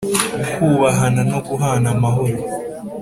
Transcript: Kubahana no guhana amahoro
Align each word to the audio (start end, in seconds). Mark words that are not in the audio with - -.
Kubahana 0.55 1.21
no 1.31 1.39
guhana 1.47 1.89
amahoro 1.95 2.41